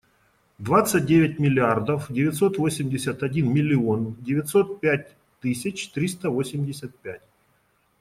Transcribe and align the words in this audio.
Двадцать 0.57 1.05
девять 1.05 1.37
миллиардов 1.37 2.09
девятьсот 2.11 2.57
восемьдесят 2.57 3.21
один 3.21 3.53
миллион 3.53 4.15
девятьсот 4.23 4.79
пять 4.81 5.15
тысяч 5.41 5.91
триста 5.91 6.31
восемьдесят 6.31 6.97
пять. 6.97 7.21